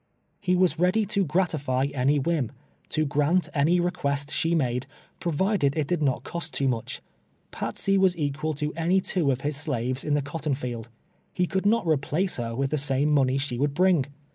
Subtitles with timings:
[0.39, 2.51] He was ready to gratify any whim—
[2.89, 4.87] to grant any re quest she made,
[5.19, 7.01] provided it did not cost too mnch.
[7.51, 10.89] Patsey was ecpial to any two of his slaves in the cot ton field.
[11.33, 14.07] He could not replace her with the same money she would bring.